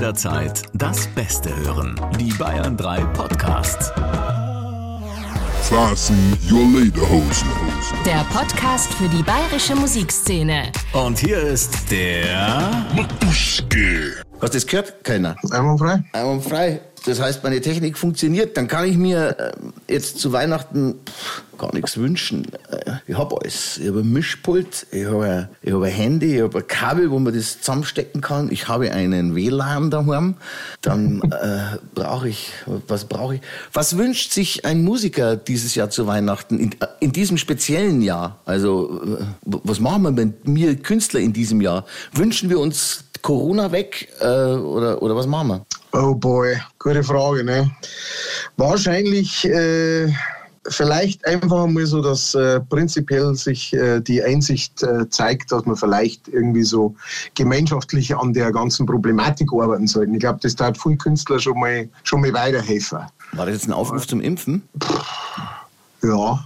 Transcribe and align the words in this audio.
jederzeit 0.00 0.62
das 0.72 1.06
Beste 1.08 1.54
hören. 1.56 1.94
Die 2.18 2.32
Bayern 2.32 2.74
3 2.74 3.04
Podcasts. 3.12 3.92
Fasten 5.68 6.38
your 6.50 6.66
Lederhosen. 6.80 7.46
Der 8.06 8.24
Podcast 8.32 8.90
für 8.94 9.10
die 9.10 9.22
bayerische 9.22 9.74
Musikszene. 9.74 10.72
Und 10.94 11.18
hier 11.18 11.42
ist 11.42 11.90
der 11.90 12.86
Matuschke. 12.96 14.14
Hast 14.40 14.54
du 14.54 14.56
das 14.56 14.66
gehört? 14.66 15.04
Keiner. 15.04 15.36
Einwandfrei? 15.50 16.02
Einwandfrei. 16.14 16.80
Das 17.06 17.20
heißt, 17.20 17.42
meine 17.42 17.60
Technik 17.60 17.96
funktioniert. 17.96 18.56
Dann 18.56 18.68
kann 18.68 18.84
ich 18.84 18.96
mir 18.96 19.36
äh, 19.38 19.92
jetzt 19.92 20.18
zu 20.18 20.32
Weihnachten 20.32 20.96
gar 21.56 21.74
nichts 21.74 21.96
wünschen. 21.96 22.46
Äh, 22.70 22.92
ich 23.06 23.16
habe 23.16 23.36
alles. 23.40 23.78
Ich 23.78 23.88
habe 23.88 24.00
ein 24.00 24.12
Mischpult, 24.12 24.86
ich 24.90 25.06
habe 25.06 25.48
ich 25.62 25.72
hab 25.72 25.82
ein 25.82 25.90
Handy, 25.90 26.36
ich 26.36 26.42
habe 26.42 26.58
ein 26.58 26.66
Kabel, 26.66 27.10
wo 27.10 27.18
man 27.18 27.34
das 27.34 27.60
zusammenstecken 27.60 28.20
kann. 28.20 28.50
Ich 28.50 28.68
habe 28.68 28.92
einen 28.92 29.34
WLAN 29.34 29.90
daheim. 29.90 30.34
Dann 30.82 31.22
äh, 31.22 31.78
brauche 31.94 32.28
ich, 32.28 32.52
was 32.86 33.04
brauche 33.06 33.36
ich? 33.36 33.40
Was 33.72 33.96
wünscht 33.96 34.32
sich 34.32 34.64
ein 34.64 34.82
Musiker 34.82 35.36
dieses 35.36 35.74
Jahr 35.74 35.90
zu 35.90 36.06
Weihnachten? 36.06 36.58
In, 36.58 36.72
äh, 36.72 36.86
in 37.00 37.12
diesem 37.12 37.38
speziellen 37.38 38.02
Jahr? 38.02 38.40
Also, 38.44 39.00
was 39.42 39.80
machen 39.80 40.02
wir 40.02 40.10
mit 40.10 40.46
mir 40.46 40.76
Künstler 40.76 41.20
in 41.20 41.32
diesem 41.32 41.60
Jahr? 41.60 41.86
Wünschen 42.12 42.50
wir 42.50 42.58
uns 42.58 43.04
Corona 43.22 43.72
weg 43.72 44.08
äh, 44.20 44.24
oder, 44.24 45.02
oder 45.02 45.16
was 45.16 45.26
machen 45.26 45.48
wir? 45.48 45.66
Oh 45.92 46.14
boy, 46.14 46.56
gute 46.78 47.02
Frage. 47.02 47.42
Ne? 47.42 47.70
Wahrscheinlich 48.56 49.44
äh, 49.44 50.12
vielleicht 50.68 51.26
einfach 51.26 51.66
mal 51.66 51.86
so, 51.86 52.00
dass 52.00 52.34
äh, 52.34 52.60
prinzipiell 52.60 53.34
sich 53.34 53.72
äh, 53.72 54.00
die 54.00 54.22
Einsicht 54.22 54.82
äh, 54.82 55.08
zeigt, 55.08 55.50
dass 55.50 55.64
man 55.66 55.76
vielleicht 55.76 56.28
irgendwie 56.28 56.62
so 56.62 56.94
gemeinschaftlich 57.34 58.16
an 58.16 58.32
der 58.32 58.52
ganzen 58.52 58.86
Problematik 58.86 59.48
arbeiten 59.52 59.86
sollten. 59.86 60.14
Ich 60.14 60.20
glaube, 60.20 60.38
das 60.42 60.54
tat 60.54 60.78
vielen 60.78 60.98
Künstler 60.98 61.40
schon 61.40 61.58
mal, 61.58 61.88
schon 62.04 62.20
mal 62.20 62.32
weiterhelfen. 62.32 63.00
War 63.32 63.46
das 63.46 63.54
jetzt 63.54 63.68
ein 63.68 63.72
Aufruf 63.72 64.06
zum 64.06 64.20
Impfen? 64.20 64.62
Ja. 66.02 66.44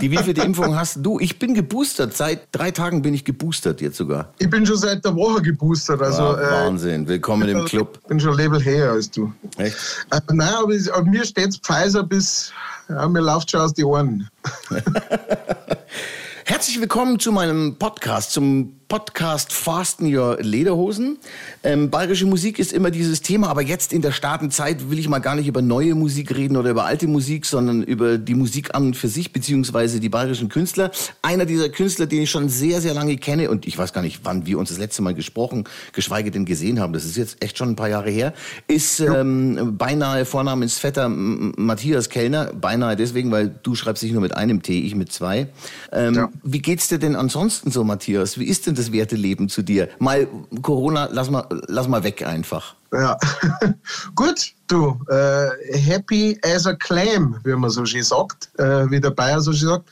Die 0.00 0.10
wievielte 0.10 0.40
Impfung 0.42 0.74
hast 0.74 0.98
du? 1.02 1.20
Ich 1.20 1.38
bin 1.38 1.54
geboostert. 1.54 2.16
Seit 2.16 2.48
drei 2.52 2.70
Tagen 2.70 3.02
bin 3.02 3.14
ich 3.14 3.24
geboostert 3.24 3.80
jetzt 3.80 3.96
sogar. 3.96 4.32
Ich 4.38 4.48
bin 4.48 4.64
schon 4.64 4.76
seit 4.78 5.04
der 5.04 5.14
Woche 5.14 5.42
geboostert. 5.42 6.00
Also, 6.02 6.22
Ja, 6.22 6.66
Wahnsinn. 6.66 7.06
Willkommen 7.06 7.48
im 7.48 7.64
Club. 7.66 7.98
Ich 8.02 8.08
bin 8.08 8.20
schon 8.20 8.36
Level 8.36 8.62
höher 8.64 8.92
als 8.92 9.10
du. 9.10 9.32
Echt? 9.58 9.76
Äh, 10.10 10.20
nein, 10.32 10.54
aber 10.54 10.72
es, 10.72 10.88
aber 10.88 11.04
mir 11.04 11.24
steht 11.24 11.54
Pfizer 11.62 12.02
bis, 12.02 12.52
ja, 12.88 13.06
mir 13.08 13.20
läuft 13.20 13.50
schon 13.50 13.60
aus 13.60 13.74
die 13.74 13.84
Ohren. 13.84 14.28
Herzlich 16.44 16.80
willkommen 16.80 17.18
zu 17.18 17.32
meinem 17.32 17.76
Podcast, 17.78 18.32
zum 18.32 18.80
Podcast 18.92 19.54
Fasten 19.54 20.14
Your 20.14 20.36
Lederhosen. 20.42 21.16
Ähm, 21.62 21.88
bayerische 21.88 22.26
Musik 22.26 22.58
ist 22.58 22.74
immer 22.74 22.90
dieses 22.90 23.22
Thema, 23.22 23.48
aber 23.48 23.62
jetzt 23.62 23.90
in 23.90 24.02
der 24.02 24.12
Startenzeit 24.12 24.90
will 24.90 24.98
ich 24.98 25.08
mal 25.08 25.20
gar 25.20 25.34
nicht 25.34 25.46
über 25.46 25.62
neue 25.62 25.94
Musik 25.94 26.36
reden 26.36 26.58
oder 26.58 26.68
über 26.68 26.84
alte 26.84 27.06
Musik, 27.06 27.46
sondern 27.46 27.82
über 27.82 28.18
die 28.18 28.34
Musik 28.34 28.74
an 28.74 28.88
und 28.88 28.96
für 28.98 29.08
sich, 29.08 29.32
beziehungsweise 29.32 29.98
die 29.98 30.10
bayerischen 30.10 30.50
Künstler. 30.50 30.90
Einer 31.22 31.46
dieser 31.46 31.70
Künstler, 31.70 32.04
den 32.04 32.20
ich 32.20 32.30
schon 32.30 32.50
sehr, 32.50 32.82
sehr 32.82 32.92
lange 32.92 33.16
kenne 33.16 33.48
und 33.48 33.66
ich 33.66 33.78
weiß 33.78 33.94
gar 33.94 34.02
nicht, 34.02 34.20
wann 34.24 34.44
wir 34.44 34.58
uns 34.58 34.68
das 34.68 34.76
letzte 34.76 35.00
Mal 35.00 35.14
gesprochen, 35.14 35.64
geschweige 35.94 36.30
denn 36.30 36.44
gesehen 36.44 36.78
haben, 36.78 36.92
das 36.92 37.06
ist 37.06 37.16
jetzt 37.16 37.42
echt 37.42 37.56
schon 37.56 37.70
ein 37.70 37.76
paar 37.76 37.88
Jahre 37.88 38.10
her, 38.10 38.34
ist 38.68 39.00
ähm, 39.00 39.78
beinahe 39.78 40.26
Vornamensvetter 40.26 41.08
Matthias 41.08 42.10
Kellner, 42.10 42.52
beinahe 42.52 42.94
deswegen, 42.94 43.30
weil 43.30 43.54
du 43.62 43.74
schreibst 43.74 44.02
dich 44.02 44.12
nur 44.12 44.20
mit 44.20 44.36
einem 44.36 44.60
T, 44.60 44.80
ich 44.80 44.94
mit 44.94 45.10
zwei. 45.10 45.48
Ähm, 45.92 46.14
Ja. 46.14 46.28
Wie 46.42 46.60
geht's 46.60 46.88
dir 46.88 46.98
denn 46.98 47.16
ansonsten 47.16 47.70
so, 47.70 47.84
Matthias? 47.84 48.38
Wie 48.38 48.44
ist 48.44 48.66
denn 48.66 48.74
das 48.74 48.81
Werteleben 48.90 49.48
zu 49.48 49.62
dir? 49.62 49.88
Mal 49.98 50.26
Corona, 50.62 51.08
lass 51.12 51.30
mal, 51.30 51.46
lass 51.68 51.86
mal 51.86 52.02
weg 52.02 52.26
einfach. 52.26 52.74
Ja. 52.92 53.16
Gut, 54.14 54.52
du, 54.68 54.98
äh, 55.08 55.78
happy 55.78 56.38
as 56.44 56.66
a 56.66 56.74
clam, 56.74 57.36
wie 57.44 57.54
man 57.54 57.70
so 57.70 57.86
schön 57.86 58.02
sagt, 58.02 58.50
äh, 58.58 58.90
wie 58.90 59.00
der 59.00 59.10
Bayer 59.10 59.40
so 59.40 59.52
schön 59.52 59.68
sagt. 59.68 59.88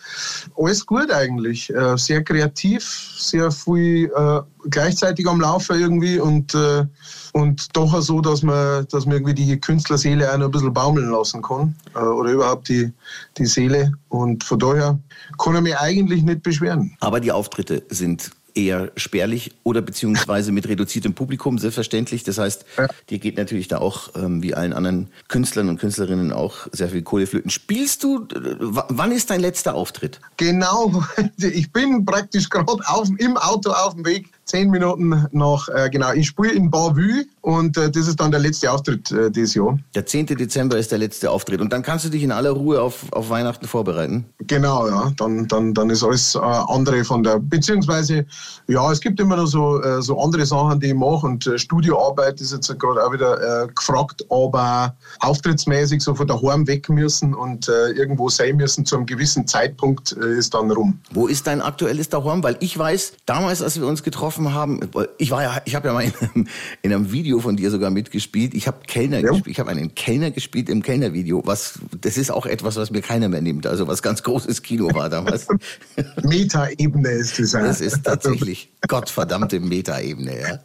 Alles 0.57 0.85
gut 0.85 1.11
eigentlich. 1.11 1.71
Äh, 1.71 1.97
sehr 1.97 2.23
kreativ, 2.23 2.85
sehr 3.17 3.51
viel 3.51 4.11
äh, 4.15 4.41
gleichzeitig 4.69 5.27
am 5.27 5.41
Laufen 5.41 5.81
irgendwie 5.81 6.19
und, 6.21 6.55
äh, 6.55 6.85
und 7.33 7.75
doch 7.75 7.95
auch 7.95 8.03
so, 8.03 8.21
dass 8.21 8.43
man, 8.43 8.87
dass 8.89 9.07
man 9.07 9.17
irgendwie 9.17 9.35
die 9.35 9.59
Künstlerseele 9.59 10.31
auch 10.31 10.37
noch 10.37 10.47
ein 10.47 10.51
bisschen 10.51 10.75
baumeln 10.75 11.11
lassen 11.11 11.41
kann 11.41 11.75
äh, 11.95 12.01
oder 12.01 12.31
überhaupt 12.33 12.69
die, 12.69 12.93
die 13.39 13.47
Seele. 13.47 13.93
Und 14.11 14.45
von 14.45 14.59
daher 14.59 14.99
kann 15.43 15.57
ich 15.57 15.63
mich 15.63 15.79
eigentlich 15.79 16.23
nicht 16.23 16.43
beschweren. 16.43 16.97
Aber 17.01 17.21
die 17.21 17.33
Auftritte 17.33 17.83
sind 17.89 18.31
eher 18.55 18.91
spärlich 18.97 19.53
oder 19.63 19.83
beziehungsweise 19.83 20.53
mit 20.53 20.69
reduziertem 20.69 21.15
Publikum, 21.15 21.59
selbstverständlich. 21.59 22.25
Das 22.25 22.39
heißt, 22.39 22.65
Ja. 22.77 22.89
dir 23.09 23.19
geht 23.19 23.37
natürlich 23.37 23.69
da 23.69 23.79
auch, 23.79 24.15
ähm, 24.17 24.43
wie 24.43 24.55
allen 24.55 24.73
anderen 24.73 25.09
Künstlern 25.29 25.69
und 25.69 25.79
Künstlerinnen 25.79 26.33
auch, 26.33 26.67
sehr 26.73 26.89
viel 26.89 27.03
Kohle 27.03 27.27
flöten. 27.27 27.51
Spielst 27.51 28.03
du, 28.05 28.27
wann 28.31 29.13
ist 29.13 29.31
dein 29.31 29.41
letzter 29.41 29.75
Auftritt? 29.75 30.21
Genau, 30.37 31.03
ich 31.39 31.73
bin 31.73 32.05
praktisch 32.05 32.49
gerade 32.49 32.73
auf, 32.87 33.09
im 33.19 33.37
Auto 33.37 33.71
auf 33.71 33.95
dem 33.95 34.05
Weg, 34.07 34.29
zehn 34.51 34.69
Minuten 34.69 35.27
nach, 35.31 35.69
äh, 35.69 35.89
genau, 35.91 36.13
ich 36.13 36.27
spiele 36.27 36.53
in 36.53 36.71
Bavü 36.71 37.25
und 37.41 37.77
äh, 37.77 37.89
das 37.89 38.09
ist 38.09 38.19
dann 38.19 38.33
der 38.33 38.41
letzte 38.41 38.71
Auftritt 38.71 39.11
äh, 39.13 39.31
dieses 39.31 39.55
Jahr. 39.55 39.79
Der 39.95 40.05
10. 40.05 40.27
Dezember 40.27 40.77
ist 40.77 40.91
der 40.91 40.99
letzte 40.99 41.31
Auftritt 41.31 41.61
und 41.61 41.73
dann 41.73 41.83
kannst 41.83 42.05
du 42.05 42.09
dich 42.09 42.25
in 42.25 42.33
aller 42.33 42.51
Ruhe 42.51 42.83
auf, 42.83 43.05
auf 43.13 43.31
Weihnachten 43.31 43.67
vorbereiten. 43.69 44.25
Genau, 44.49 44.89
ja, 44.89 45.13
dann, 45.17 45.47
dann, 45.47 45.73
dann 45.73 45.89
ist 45.89 46.03
alles 46.03 46.35
äh, 46.35 46.39
andere 46.39 47.05
von 47.05 47.23
der, 47.23 47.39
beziehungsweise, 47.39 48.27
ja, 48.67 48.91
es 48.91 49.01
gibt 49.01 49.21
immer 49.21 49.37
noch 49.37 49.47
so, 49.47 49.81
äh, 49.83 50.03
so 50.03 50.21
andere 50.21 50.45
Sachen, 50.45 50.81
die 50.81 50.89
ich 50.89 50.95
mache 50.95 51.27
und 51.27 51.47
äh, 51.47 51.57
Studioarbeit 51.57 52.41
ist 52.41 52.53
jetzt 52.53 52.77
gerade 52.79 53.07
auch 53.07 53.13
wieder 53.13 53.69
gefragt, 53.75 54.25
aber 54.31 54.95
auftrittsmäßig 55.21 56.03
so 56.03 56.15
von 56.15 56.27
daheim 56.27 56.67
weg 56.67 56.89
müssen 56.89 57.35
und 57.35 57.69
irgendwo 57.69 58.29
sein 58.29 58.57
müssen 58.57 58.85
zu 58.85 58.97
einem 58.97 59.07
gewissen 59.07 59.47
Zeitpunkt 59.47 60.13
ist 60.13 60.55
dann 60.55 60.71
rum. 60.71 60.99
Wo 61.13 61.27
ist 61.27 61.47
dein 61.47 61.61
aktuelles 61.61 62.09
Daheim? 62.09 62.43
Weil 62.43 62.57
ich 62.61 62.77
weiß, 62.77 63.15
damals, 63.27 63.63
als 63.63 63.79
wir 63.79 63.87
uns 63.87 64.03
getroffen 64.03 64.40
haben, 64.55 64.81
ich 65.19 65.31
war 65.31 65.43
ja, 65.43 65.63
ich 65.65 65.75
habe 65.75 65.89
ja 65.89 65.95
mal 65.95 66.05
in 66.05 66.13
einem, 66.21 66.49
in 66.83 66.93
einem 66.93 67.13
Video 67.13 67.41
von 67.41 67.57
dir 67.57 67.71
sogar 67.71 67.91
mitgespielt. 67.91 68.55
Ich 68.55 68.67
habe 68.67 68.79
Kellner 68.87 69.19
Ja. 69.21 69.31
gespielt. 69.31 69.49
Ich 69.49 69.61
habe 69.61 69.71
einen 69.71 69.95
Kellner 69.95 70.31
gespielt 70.31 70.69
im 70.69 70.83
Kellnervideo. 70.83 71.43
Was, 71.45 71.79
das 72.01 72.17
ist 72.17 72.31
auch 72.31 72.47
etwas, 72.47 72.77
was 72.77 72.91
mir 72.91 73.03
keiner 73.03 73.29
mehr 73.29 73.41
nimmt. 73.41 73.67
Also 73.67 73.87
was 73.87 74.03
ganz 74.03 74.23
großes 74.23 74.63
Kino 74.63 74.95
war 74.95 75.09
damals. 75.09 75.47
Metaebene 76.23 77.09
ist 77.11 77.55
auch. 77.55 77.61
Das 77.61 77.81
ist 77.81 78.05
tatsächlich 78.05 78.71
gottverdammte 78.89 79.61
Metaebene. 79.61 80.41
Ja. 80.41 80.59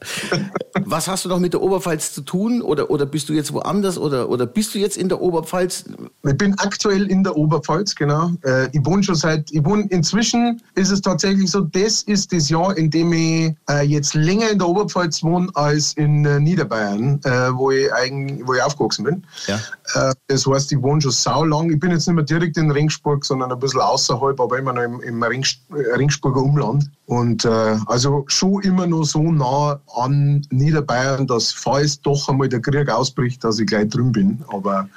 Was 0.85 1.07
hast 1.07 1.25
du 1.25 1.29
noch 1.29 1.39
mit 1.39 1.53
der 1.53 1.61
Oberpfalz 1.61 2.13
zu 2.13 2.21
tun? 2.21 2.61
Oder, 2.61 2.89
oder 2.89 3.05
bist 3.05 3.29
du 3.29 3.33
jetzt 3.33 3.53
woanders? 3.53 3.97
Oder, 3.97 4.29
oder 4.29 4.45
bist 4.45 4.73
du 4.73 4.79
jetzt 4.79 4.97
in 4.97 5.09
der 5.09 5.21
Oberpfalz? 5.21 5.85
Ich 6.23 6.37
bin 6.37 6.53
aktuell 6.59 7.07
in 7.09 7.23
der 7.23 7.35
Oberpfalz, 7.35 7.95
genau. 7.95 8.31
Äh, 8.43 8.67
ich 8.71 8.85
wohne 8.85 9.03
schon 9.03 9.15
seit, 9.15 9.51
ich 9.51 9.63
wohne, 9.63 9.85
inzwischen 9.89 10.61
ist 10.75 10.91
es 10.91 11.01
tatsächlich 11.01 11.49
so, 11.51 11.61
das 11.61 12.03
ist 12.03 12.31
das 12.33 12.49
Jahr, 12.49 12.77
in 12.77 12.89
dem 12.89 13.13
ich 13.13 13.53
jetzt 13.81 14.13
länger 14.13 14.49
in 14.51 14.59
der 14.59 14.67
Oberpfalz 14.67 15.23
wohne 15.23 15.49
als 15.55 15.93
in 15.93 16.25
äh, 16.25 16.39
Niederbayern, 16.39 17.19
äh, 17.23 17.29
wo, 17.53 17.71
ich 17.71 17.91
eigentlich, 17.93 18.45
wo 18.45 18.53
ich 18.53 18.61
aufgewachsen 18.61 19.05
bin. 19.05 19.23
Ja. 19.47 19.55
Äh, 19.93 20.13
das 20.27 20.45
heißt, 20.45 20.71
ich 20.71 20.81
wohne 20.81 21.01
schon 21.01 21.11
sau 21.11 21.43
lang. 21.43 21.71
Ich 21.71 21.79
bin 21.79 21.91
jetzt 21.91 22.07
nicht 22.07 22.15
mehr 22.15 22.23
direkt 22.23 22.57
in 22.57 22.69
Ringsburg, 22.69 23.25
sondern 23.25 23.51
ein 23.51 23.59
bisschen 23.59 23.81
außerhalb, 23.81 24.39
aber 24.39 24.59
immer 24.59 24.73
noch 24.73 24.83
im, 24.83 25.01
im 25.01 25.23
Rings, 25.23 25.57
äh, 25.71 25.95
Ringsburger 25.95 26.41
Umland. 26.41 26.89
Und 27.07 27.45
äh, 27.45 27.77
also 27.87 28.23
schon 28.27 28.61
immer 28.61 28.87
noch 28.87 29.03
so 29.03 29.31
nah 29.31 29.79
an 29.95 30.45
Niederbayern, 30.49 31.27
dass 31.27 31.51
falls 31.51 32.01
doch 32.01 32.29
einmal 32.29 32.49
der 32.49 32.61
Krieg 32.61 32.89
ausbricht, 32.89 33.43
dass 33.43 33.59
ich 33.59 33.67
gleich 33.67 33.89
drüben 33.89 34.11
bin. 34.11 34.43
Aber 34.47 34.87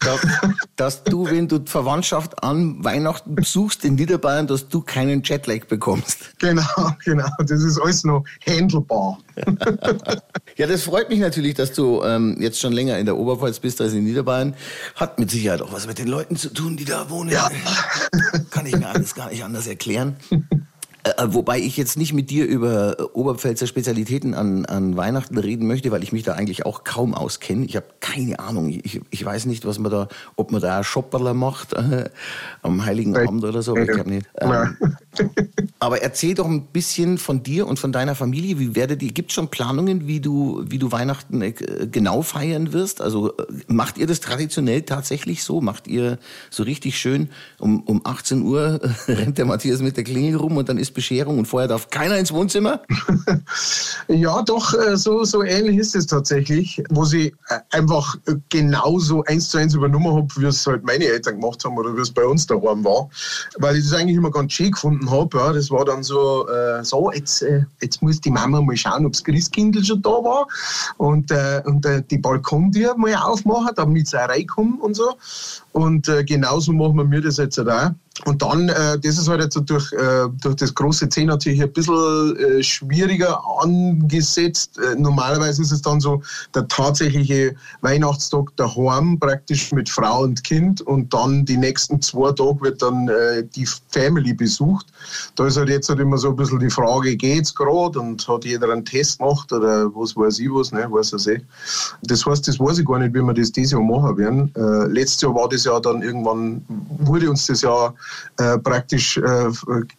dass, 0.00 0.20
dass 0.76 1.04
du, 1.04 1.26
wenn 1.30 1.48
du 1.48 1.60
Verwandtschaft 1.64 2.42
an 2.42 2.84
Weihnachten 2.84 3.34
besuchst 3.34 3.84
in 3.84 3.94
Niederbayern, 3.94 4.46
dass 4.46 4.68
du 4.68 4.80
keinen 4.82 5.22
Jetlag 5.22 5.66
bekommst. 5.66 6.38
Genau, 6.38 6.62
genau. 7.04 7.28
Das 7.38 7.62
ist 7.62 7.78
alles 7.78 8.04
noch 8.04 8.24
handelbar. 8.46 9.18
Ja, 10.56 10.66
das 10.66 10.84
freut 10.84 11.08
mich 11.10 11.18
natürlich, 11.18 11.54
dass 11.54 11.72
du 11.72 12.02
ähm, 12.02 12.36
jetzt 12.40 12.60
schon 12.60 12.72
länger 12.72 12.98
in 12.98 13.06
der 13.06 13.16
Oberpfalz 13.16 13.58
bist 13.58 13.80
als 13.80 13.92
in 13.92 14.04
Niederbayern. 14.04 14.54
Hat 14.94 15.18
mit 15.18 15.30
Sicherheit 15.30 15.60
auch 15.62 15.72
was 15.72 15.86
mit 15.86 15.98
den 15.98 16.08
Leuten 16.08 16.36
zu 16.36 16.52
tun, 16.52 16.76
die 16.76 16.84
da 16.84 17.10
wohnen. 17.10 17.30
Ja. 17.30 17.50
Kann 18.50 18.66
ich 18.66 18.76
mir 18.76 18.88
alles 18.88 19.14
gar 19.14 19.30
nicht 19.30 19.44
anders 19.44 19.66
erklären. 19.66 20.16
Äh, 21.06 21.26
Wobei 21.28 21.58
ich 21.58 21.76
jetzt 21.76 21.96
nicht 21.96 22.12
mit 22.12 22.30
dir 22.30 22.46
über 22.46 22.98
äh, 22.98 23.02
Oberpfälzer 23.02 23.66
Spezialitäten 23.66 24.34
an, 24.34 24.66
an 24.66 24.96
Weihnachten 24.96 25.38
reden 25.38 25.66
möchte, 25.66 25.90
weil 25.90 26.02
ich 26.02 26.12
mich 26.12 26.24
da 26.24 26.32
eigentlich 26.34 26.66
auch 26.66 26.84
kaum 26.84 27.14
auskenne. 27.14 27.64
Ich 27.64 27.76
habe 27.76 27.86
keine 28.00 28.38
Ahnung. 28.40 28.68
Ich, 28.68 29.00
ich 29.10 29.24
weiß 29.24 29.46
nicht, 29.46 29.64
was 29.64 29.78
man 29.78 29.92
da, 29.92 30.08
ob 30.34 30.50
man 30.50 30.60
da 30.60 30.82
Schopperler 30.82 31.34
macht 31.34 31.74
äh, 31.74 32.10
am 32.62 32.84
Heiligen. 32.84 33.16
Abend 33.16 33.44
oder 33.44 33.62
so. 33.62 33.76
Ich 33.76 33.88
glaube 33.88 34.10
nicht. 34.10 34.26
Ähm, 34.38 34.76
aber 35.78 36.02
erzähl 36.02 36.34
doch 36.34 36.46
ein 36.46 36.66
bisschen 36.66 37.18
von 37.18 37.42
dir 37.42 37.66
und 37.66 37.78
von 37.78 37.92
deiner 37.92 38.14
Familie. 38.14 38.58
Wie 38.58 38.74
werdet 38.74 39.02
ihr, 39.02 39.12
gibt 39.12 39.30
es 39.30 39.34
schon 39.34 39.48
Planungen, 39.48 40.06
wie 40.06 40.20
du, 40.20 40.64
wie 40.66 40.78
du 40.78 40.90
Weihnachten 40.92 41.42
äh, 41.42 41.52
genau 41.90 42.22
feiern 42.22 42.72
wirst? 42.72 43.00
Also 43.00 43.36
äh, 43.36 43.44
macht 43.68 43.98
ihr 43.98 44.06
das 44.06 44.20
traditionell 44.20 44.82
tatsächlich 44.82 45.44
so? 45.44 45.60
Macht 45.60 45.86
ihr 45.86 46.18
so 46.50 46.62
richtig 46.62 46.98
schön 46.98 47.28
um, 47.58 47.82
um 47.82 48.00
18 48.04 48.42
Uhr 48.42 48.80
rennt 49.08 49.38
der 49.38 49.44
Matthias 49.44 49.80
mit 49.80 49.96
der 49.96 50.04
Klingel 50.04 50.36
rum 50.36 50.56
und 50.56 50.68
dann 50.68 50.78
ist 50.78 50.92
Bescherung 50.92 51.38
und 51.38 51.46
vorher 51.46 51.68
darf 51.68 51.90
keiner 51.90 52.18
ins 52.18 52.32
Wohnzimmer? 52.32 52.82
ja, 54.08 54.42
doch, 54.42 54.72
äh, 54.74 54.96
so, 54.96 55.24
so 55.24 55.42
ähnlich 55.42 55.78
ist 55.78 55.94
es 55.94 56.06
tatsächlich, 56.06 56.82
wo 56.90 57.04
sie 57.04 57.34
äh, 57.48 57.58
einfach 57.70 58.16
genauso 58.48 59.24
eins 59.24 59.50
zu 59.50 59.58
eins 59.58 59.74
übernommen 59.74 60.12
habe, 60.14 60.28
wie 60.36 60.46
es 60.46 60.66
halt 60.66 60.84
meine 60.84 61.04
Eltern 61.04 61.40
gemacht 61.40 61.64
haben 61.64 61.76
oder 61.76 61.94
wie 61.96 62.00
es 62.00 62.10
bei 62.10 62.24
uns 62.24 62.46
daheim 62.46 62.84
war. 62.84 63.08
Weil 63.58 63.76
ich 63.76 63.84
das 63.84 63.92
eigentlich 63.92 64.16
immer 64.16 64.30
ganz 64.30 64.52
schön 64.52 64.70
gefunden 64.70 65.05
habe. 65.10 65.38
Ja. 65.38 65.52
Das 65.52 65.70
war 65.70 65.84
dann 65.84 66.02
so, 66.02 66.48
äh, 66.48 66.84
so 66.84 67.10
jetzt, 67.12 67.42
äh, 67.42 67.64
jetzt 67.80 68.02
muss 68.02 68.20
die 68.20 68.30
Mama 68.30 68.60
mal 68.60 68.76
schauen, 68.76 69.06
ob 69.06 69.12
das 69.12 69.24
Christkindl 69.24 69.84
schon 69.84 70.02
da 70.02 70.10
war 70.10 70.46
und, 70.98 71.30
äh, 71.30 71.62
und 71.64 71.84
äh, 71.86 72.02
die 72.10 72.18
Balkontür 72.18 72.96
mal 72.96 73.14
aufmachen, 73.14 73.74
damit 73.76 74.08
sie 74.08 74.16
reinkommen 74.16 74.80
und 74.80 74.94
so. 74.94 75.14
Und 75.72 76.08
äh, 76.08 76.24
genauso 76.24 76.72
machen 76.72 77.10
wir 77.10 77.20
das 77.20 77.36
jetzt 77.38 77.58
auch. 77.58 77.90
Und 78.24 78.40
dann, 78.42 78.68
äh, 78.68 78.98
das 78.98 79.18
ist 79.18 79.28
halt 79.28 79.42
jetzt 79.42 79.60
durch, 79.66 79.92
äh, 79.92 80.28
durch 80.40 80.56
das 80.56 80.74
große 80.74 81.08
C 81.08 81.24
natürlich 81.24 81.62
ein 81.62 81.72
bisschen 81.72 82.36
äh, 82.36 82.62
schwieriger 82.62 83.40
angesetzt. 83.60 84.78
Äh, 84.78 84.98
normalerweise 84.98 85.62
ist 85.62 85.72
es 85.72 85.82
dann 85.82 86.00
so 86.00 86.22
der 86.54 86.66
tatsächliche 86.68 87.54
Weihnachtstag 87.82 88.56
daheim, 88.56 89.18
praktisch 89.18 89.70
mit 89.72 89.88
Frau 89.88 90.22
und 90.22 90.42
Kind. 90.44 90.80
Und 90.80 91.12
dann 91.12 91.44
die 91.44 91.58
nächsten 91.58 92.00
zwei 92.00 92.32
Tage 92.32 92.60
wird 92.62 92.80
dann 92.80 93.08
äh, 93.08 93.44
die 93.54 93.68
Family 93.90 94.32
besucht. 94.32 94.86
Da 95.34 95.46
ist 95.46 95.56
halt 95.56 95.68
jetzt 95.68 95.88
halt 95.88 96.00
immer 96.00 96.16
so 96.16 96.28
ein 96.30 96.36
bisschen 96.36 96.58
die 96.60 96.70
Frage, 96.70 97.16
geht's 97.16 97.54
gerade 97.54 98.00
und 98.00 98.26
hat 98.26 98.44
jeder 98.44 98.72
einen 98.72 98.84
Test 98.84 99.18
gemacht 99.18 99.52
oder 99.52 99.86
was 99.94 100.16
weiß 100.16 100.38
ich 100.38 100.48
was, 100.50 100.72
ne, 100.72 100.86
weiß 100.90 101.12
er 101.12 101.34
eh. 101.34 101.40
Das 102.02 102.24
heißt, 102.24 102.48
das 102.48 102.58
weiß 102.58 102.78
ich 102.78 102.86
gar 102.86 102.98
nicht, 102.98 103.14
wie 103.14 103.20
wir 103.20 103.34
das 103.34 103.52
dieses 103.52 103.72
Jahr 103.72 103.82
machen 103.82 104.16
werden. 104.16 104.52
Äh, 104.56 104.86
letztes 104.90 105.22
Jahr 105.22 105.34
war 105.34 105.48
das 105.48 105.64
ja 105.64 105.78
dann 105.80 106.02
irgendwann, 106.02 106.64
wurde 106.98 107.28
uns 107.28 107.46
das 107.46 107.62
ja 107.62 107.92
äh, 108.38 108.58
praktisch 108.58 109.16
äh, 109.16 109.50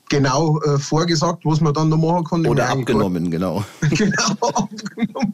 genau 0.09 0.59
äh, 0.62 0.77
vorgesagt, 0.77 1.45
was 1.45 1.62
man 1.62 1.74
dann 1.74 1.89
noch 1.89 1.98
machen 1.98 2.24
kann. 2.24 2.48
Oder 2.48 2.69
abgenommen, 2.69 3.31
genau. 3.31 3.63
genau, 3.89 4.38
abgenommen. 4.54 5.33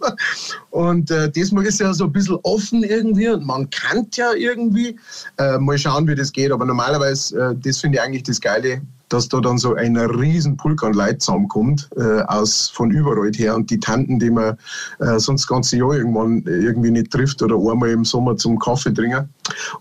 Und 0.73 1.11
äh, 1.11 1.29
diesmal 1.29 1.67
ist 1.67 1.79
ja 1.81 1.93
so 1.93 2.05
ein 2.05 2.11
bisschen 2.11 2.39
offen 2.41 2.83
irgendwie 2.83 3.29
und 3.29 3.45
man 3.45 3.69
kann 3.69 4.07
ja 4.15 4.33
irgendwie. 4.33 4.97
Äh, 5.37 5.59
mal 5.59 5.77
schauen, 5.77 6.07
wie 6.07 6.15
das 6.15 6.31
geht. 6.31 6.51
Aber 6.51 6.65
normalerweise, 6.65 7.51
äh, 7.51 7.55
das 7.55 7.77
finde 7.77 7.99
ich 7.99 8.01
eigentlich 8.01 8.23
das 8.23 8.41
Geile 8.41 8.81
dass 9.13 9.29
da 9.29 9.39
dann 9.39 9.59
so 9.59 9.75
ein 9.75 9.95
riesen 9.95 10.57
Pulk 10.57 10.83
an 10.83 10.93
Leuten 10.93 11.19
zusammenkommt, 11.19 11.87
äh, 11.95 12.21
aus, 12.23 12.69
von 12.69 12.89
überall 12.89 13.31
her. 13.35 13.55
Und 13.55 13.69
die 13.69 13.79
Tanten, 13.79 14.17
die 14.17 14.31
man 14.31 14.57
äh, 14.99 15.19
sonst 15.19 15.43
das 15.43 15.47
ganze 15.47 15.77
Jahr 15.77 15.93
irgendwann 15.93 16.43
irgendwie 16.45 16.89
nicht 16.89 17.11
trifft 17.11 17.41
oder 17.43 17.55
einmal 17.55 17.89
im 17.89 18.05
Sommer 18.05 18.35
zum 18.37 18.57
Kaffee 18.57 18.91
trinken. 18.91 19.29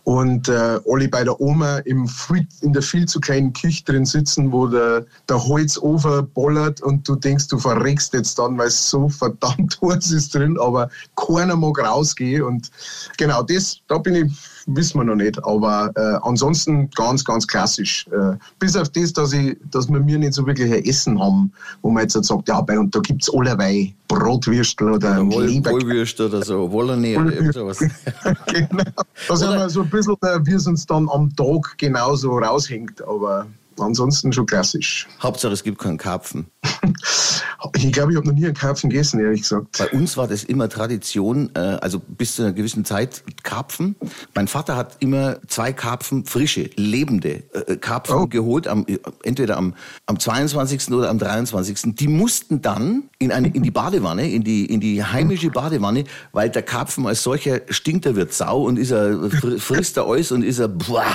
Und 0.05 0.49
äh, 0.49 0.79
alle 0.87 1.09
bei 1.09 1.25
der 1.25 1.41
Oma 1.41 1.79
im 1.79 2.09
in 2.61 2.73
der 2.73 2.83
viel 2.83 3.07
zu 3.07 3.21
kleinen 3.21 3.53
Küche 3.55 3.85
drin 3.85 4.05
sitzen, 4.05 4.53
wo 4.53 4.67
der, 4.67 5.07
der 5.29 5.43
Holzofen 5.43 6.29
bollert 6.35 6.83
und 6.83 7.09
du 7.09 7.15
denkst, 7.15 7.49
du 7.49 7.59
verreckst 7.59 8.13
jetzt 8.13 8.39
dann, 8.39 8.59
weil 8.59 8.69
es 8.69 8.91
so 8.91 9.09
verdammt 9.23 9.79
heiß 9.81 10.13
ist 10.13 10.35
drin, 10.35 10.59
aber 10.83 10.91
keiner 11.17 11.57
mag 11.57 11.79
rausgehen. 11.79 12.43
Und 12.43 12.71
genau 13.17 13.43
das, 13.43 13.79
da 13.89 13.99
bin 13.99 14.15
ich 14.15 14.33
wissen 14.67 14.99
wir 14.99 15.05
noch 15.05 15.17
nicht. 15.17 15.43
Aber 15.45 15.91
äh, 15.97 16.19
ansonsten 16.23 16.91
ganz, 16.91 17.25
ganz 17.25 17.47
klassisch. 17.47 18.07
Äh, 18.09 18.37
bis 18.59 18.77
auf 18.77 18.89
das, 18.91 19.13
dass, 19.13 19.33
ich, 19.33 19.57
dass 19.71 19.89
wir 19.89 20.01
mir 20.01 20.19
nicht 20.19 20.35
so 20.35 20.47
wirklich 20.47 20.73
ein 20.73 20.85
Essen 20.85 21.21
haben, 21.21 21.53
wo 21.83 21.91
man 21.91 22.05
jetzt 22.05 22.23
sagt, 22.23 22.49
ja, 22.49 22.61
bei 22.61 22.79
und 22.79 22.95
da 22.95 23.01
gibt 23.01 23.23
es 23.23 23.35
allerweil 23.35 23.93
Brotwürstel 24.09 24.93
oder, 24.93 25.23
oder 25.23 25.33
Woll, 25.33 25.65
Wollwürstel 25.65 26.27
oder 26.27 26.43
so, 26.43 26.71
Wollerne 26.71 27.19
oder 27.19 27.33
irgendwas. 27.33 27.79
genau. 28.47 28.85
Da 29.29 29.37
sind 29.37 29.51
wir 29.51 29.71
so 29.71 29.83
ein 29.83 29.91
bisschen, 29.91 30.17
äh, 30.23 30.39
wie 30.45 30.53
es 30.53 30.67
uns 30.67 30.87
dann 30.87 31.09
am 31.09 31.35
Tag 31.35 31.79
genauso 31.79 32.39
raushängt. 32.39 33.03
Aber 33.03 33.47
ansonsten 33.83 34.33
schon 34.33 34.47
klassisch. 34.47 35.09
Hauptsache 35.23 35.53
es 35.53 35.63
gibt 35.63 35.79
keinen 35.79 35.99
Karpfen. 35.99 36.47
ich 37.77 37.93
glaube, 37.93 38.13
ich 38.13 38.17
habe 38.19 38.27
noch 38.27 38.35
nie 38.35 38.47
einen 38.47 38.55
Karpfen 38.55 38.91
gegessen, 38.91 39.21
ehrlich 39.21 39.43
gesagt. 39.43 39.79
Bei 39.79 39.89
uns 39.91 40.17
war 40.17 40.27
das 40.27 40.45
immer 40.45 40.69
Tradition, 40.69 41.51
äh, 41.55 41.59
also 41.59 41.99
bis 42.01 42.37
zu 42.37 42.43
einer 42.43 42.53
gewissen 42.53 42.85
Zeit 42.85 43.23
Karpfen. 43.43 43.97
Mein 44.35 44.49
Vater 44.49 44.77
hat 44.77 44.97
immer 45.01 45.37
zwei 45.47 45.73
Karpfen, 45.73 46.25
frische, 46.25 46.71
lebende 46.77 47.43
äh, 47.53 47.77
Karpfen 47.77 48.17
oh. 48.17 48.27
geholt, 48.27 48.67
am, 48.67 48.87
entweder 49.23 49.57
am, 49.57 49.75
am 50.07 50.19
22. 50.19 50.91
oder 50.93 51.11
am 51.11 51.19
23. 51.19 51.97
Die 51.97 52.09
mussten 52.09 52.63
dann 52.63 53.05
in, 53.19 53.33
eine, 53.33 53.49
in 53.49 53.63
die 53.63 53.71
Badewanne, 53.71 54.31
in 54.31 54.45
die, 54.45 54.67
in 54.67 54.81
die 54.81 55.05
heimische 55.05 55.51
Badewanne, 55.51 56.05
weil 56.33 56.51
der 56.51 56.63
Karpfen 56.63 57.07
als 57.07 57.23
solcher 57.23 57.61
stinkt, 57.69 58.07
er 58.07 58.17
wird 58.17 58.33
sau 58.33 58.63
und 58.63 58.79
ist 58.79 58.91
er, 58.91 59.31
frisst 59.59 59.97
er 59.97 60.07
alles 60.07 60.33
und 60.33 60.43
ist 60.43 60.59
er, 60.59 60.69
boah. 60.69 61.07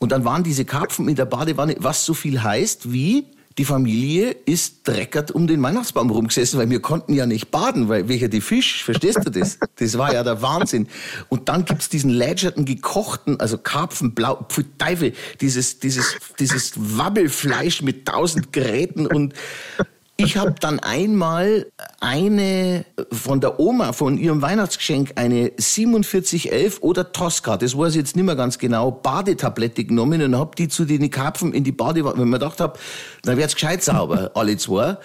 Und 0.00 0.12
dann 0.12 0.24
waren 0.24 0.42
diese 0.42 0.64
Karpfen 0.64 1.08
in 1.08 1.14
der 1.14 1.26
Badewanne, 1.26 1.76
was 1.78 2.04
so 2.04 2.14
viel 2.14 2.42
heißt 2.42 2.90
wie, 2.90 3.26
die 3.58 3.66
Familie 3.66 4.30
ist 4.46 4.88
dreckert 4.88 5.30
um 5.32 5.46
den 5.46 5.62
Weihnachtsbaum 5.62 6.08
rumgesessen, 6.08 6.58
weil 6.58 6.70
wir 6.70 6.80
konnten 6.80 7.12
ja 7.12 7.26
nicht 7.26 7.50
baden, 7.50 7.88
weil 7.90 8.08
welcher 8.08 8.28
die 8.28 8.40
Fisch, 8.40 8.82
verstehst 8.84 9.18
du 9.24 9.30
das? 9.30 9.58
Das 9.76 9.98
war 9.98 10.14
ja 10.14 10.22
der 10.22 10.40
Wahnsinn. 10.40 10.88
Und 11.28 11.50
dann 11.50 11.66
gibt's 11.66 11.90
diesen 11.90 12.08
lätscherten, 12.08 12.64
gekochten, 12.64 13.38
also 13.38 13.58
Karpfen, 13.58 14.14
Blau, 14.14 14.46
Teufel, 14.78 15.12
dieses, 15.42 15.78
dieses, 15.78 16.16
dieses 16.38 16.72
Wabbelfleisch 16.76 17.82
mit 17.82 18.06
tausend 18.06 18.52
Geräten 18.54 19.06
und 19.06 19.34
ich 20.24 20.36
habe 20.36 20.54
dann 20.60 20.78
einmal 20.80 21.66
eine 22.00 22.84
von 23.10 23.40
der 23.40 23.58
Oma, 23.58 23.92
von 23.92 24.18
ihrem 24.18 24.42
Weihnachtsgeschenk, 24.42 25.12
eine 25.16 25.52
4711 25.58 26.82
oder 26.82 27.12
Tosca, 27.12 27.56
das 27.56 27.76
weiß 27.76 27.90
ich 27.90 27.96
jetzt 27.96 28.16
nicht 28.16 28.24
mehr 28.24 28.36
ganz 28.36 28.58
genau, 28.58 28.90
Badetablette 28.90 29.84
genommen 29.84 30.22
und 30.22 30.36
habe 30.36 30.54
die 30.56 30.68
zu 30.68 30.84
den 30.84 31.08
Karpfen 31.10 31.52
in 31.54 31.64
die 31.64 31.72
Badewanne, 31.72 32.18
wenn 32.18 32.28
man 32.28 32.40
gedacht 32.40 32.60
habe, 32.60 32.78
dann 33.22 33.36
wird's 33.36 33.54
gescheit 33.54 33.82
sauber, 33.82 34.30
alle 34.34 34.56
zwei. 34.56 34.96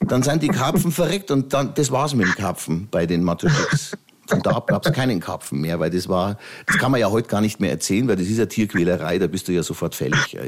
Dann 0.00 0.22
sind 0.22 0.42
die 0.42 0.48
Karpfen 0.48 0.92
verreckt 0.92 1.30
und 1.30 1.52
dann, 1.52 1.74
das 1.74 1.90
war's 1.90 2.14
mit 2.14 2.26
dem 2.26 2.34
Karpfen 2.34 2.88
bei 2.90 3.06
den 3.06 3.22
Matuscheks. 3.22 3.96
Von 4.30 4.42
da 4.42 4.52
ab 4.52 4.68
gab 4.68 4.86
es 4.86 4.92
keinen 4.92 5.20
Karpfen 5.20 5.60
mehr, 5.60 5.80
weil 5.80 5.90
das 5.90 6.08
war, 6.08 6.36
das 6.66 6.78
kann 6.78 6.92
man 6.92 7.00
ja 7.00 7.10
heute 7.10 7.28
gar 7.28 7.40
nicht 7.40 7.58
mehr 7.58 7.70
erzählen, 7.70 8.06
weil 8.06 8.16
das 8.16 8.26
ist 8.26 8.38
ja 8.38 8.46
Tierquälerei, 8.46 9.18
da 9.18 9.26
bist 9.26 9.48
du 9.48 9.52
ja 9.52 9.62
sofort 9.62 9.94
fällig. 9.94 10.38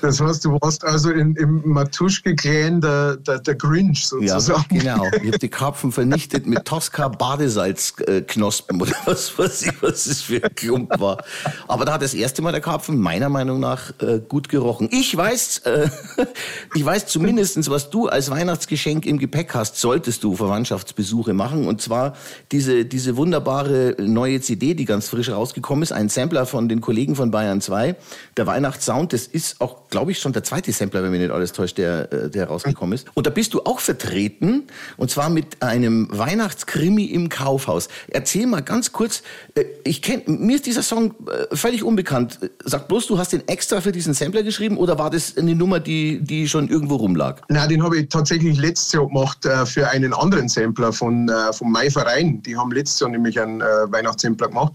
Das 0.00 0.20
heißt, 0.20 0.44
du 0.44 0.52
warst 0.60 0.84
also 0.84 1.10
in, 1.10 1.34
im 1.36 1.62
Matuschke-Clan 1.64 2.80
der, 2.80 3.16
der, 3.16 3.38
der, 3.38 3.54
Grinch 3.54 4.06
sozusagen. 4.06 4.76
Ja, 4.76 4.96
genau. 4.96 5.08
Ich 5.22 5.28
habe 5.28 5.38
die 5.38 5.48
Karpfen 5.48 5.92
vernichtet 5.92 6.46
mit 6.46 6.64
Tosca-Badesalzknospen 6.64 8.80
oder 8.80 8.92
was 9.04 9.38
weiß 9.38 9.62
ich, 9.62 9.82
was 9.82 10.04
das 10.04 10.22
für 10.22 10.42
ein 10.42 10.54
Klump 10.54 10.98
war. 10.98 11.22
Aber 11.68 11.84
da 11.84 11.94
hat 11.94 12.02
das 12.02 12.14
erste 12.14 12.42
Mal 12.42 12.52
der 12.52 12.60
Karpfen 12.60 12.98
meiner 12.98 13.28
Meinung 13.28 13.60
nach 13.60 13.90
äh, 14.00 14.20
gut 14.26 14.48
gerochen. 14.48 14.88
Ich 14.90 15.16
weiß, 15.16 15.58
äh, 15.58 15.88
ich 16.74 16.84
weiß 16.84 17.06
zumindest, 17.06 17.70
was 17.70 17.90
du 17.90 18.08
als 18.08 18.30
Weihnachtsgeschenk 18.30 19.06
im 19.06 19.18
Gepäck 19.18 19.54
hast, 19.54 19.76
solltest 19.76 20.24
du 20.24 20.36
Verwandtschaftsbesuche 20.36 21.34
machen. 21.34 21.66
Und 21.66 21.80
zwar 21.80 22.14
diese, 22.52 22.84
diese 22.84 23.03
diese 23.04 23.18
wunderbare 23.18 23.96
neue 23.98 24.40
CD, 24.40 24.72
die 24.72 24.86
ganz 24.86 25.08
frisch 25.08 25.28
rausgekommen 25.28 25.82
ist, 25.82 25.92
ein 25.92 26.08
Sampler 26.08 26.46
von 26.46 26.70
den 26.70 26.80
Kollegen 26.80 27.14
von 27.16 27.30
Bayern 27.30 27.60
2. 27.60 27.96
Der 28.38 28.46
Weihnachtssound, 28.46 29.12
das 29.12 29.26
ist 29.26 29.60
auch, 29.60 29.90
glaube 29.90 30.12
ich, 30.12 30.18
schon 30.18 30.32
der 30.32 30.42
zweite 30.42 30.72
Sampler, 30.72 31.02
wenn 31.02 31.10
mich 31.10 31.20
nicht 31.20 31.30
alles 31.30 31.52
täuscht, 31.52 31.76
der, 31.76 32.10
äh, 32.10 32.30
der 32.30 32.46
rausgekommen 32.46 32.94
ist. 32.94 33.08
Und 33.12 33.26
da 33.26 33.30
bist 33.30 33.52
du 33.52 33.60
auch 33.64 33.80
vertreten, 33.80 34.62
und 34.96 35.10
zwar 35.10 35.28
mit 35.28 35.62
einem 35.62 36.08
Weihnachtskrimi 36.10 37.04
im 37.04 37.28
Kaufhaus. 37.28 37.88
Erzähl 38.08 38.46
mal 38.46 38.62
ganz 38.62 38.92
kurz, 38.92 39.22
äh, 39.54 39.64
ich 39.84 40.00
kenn, 40.00 40.22
mir 40.26 40.56
ist 40.56 40.64
dieser 40.64 40.82
Song 40.82 41.14
äh, 41.28 41.54
völlig 41.54 41.82
unbekannt. 41.82 42.38
Sag 42.64 42.88
bloß, 42.88 43.06
du 43.06 43.18
hast 43.18 43.34
den 43.34 43.46
extra 43.48 43.82
für 43.82 43.92
diesen 43.92 44.14
Sampler 44.14 44.42
geschrieben 44.42 44.78
oder 44.78 44.98
war 44.98 45.10
das 45.10 45.36
eine 45.36 45.54
Nummer, 45.54 45.78
die, 45.78 46.22
die 46.22 46.48
schon 46.48 46.70
irgendwo 46.70 46.96
rumlag? 46.96 47.42
Nein, 47.50 47.68
den 47.68 47.82
habe 47.82 47.98
ich 47.98 48.08
tatsächlich 48.08 48.56
letztes 48.56 48.92
Jahr 48.92 49.06
gemacht 49.06 49.46
für 49.66 49.88
einen 49.90 50.14
anderen 50.14 50.48
Sampler 50.48 50.90
von, 50.90 51.30
vom 51.52 51.70
Mai 51.70 51.90
Verein. 51.90 52.42
Die 52.42 52.56
haben 52.56 52.72
letztes 52.72 52.93
Jahr 53.00 53.10
nämlich 53.10 53.40
einen 53.40 53.60
äh, 53.60 53.64
Weihnachtssempler 53.64 54.48
gemacht. 54.48 54.72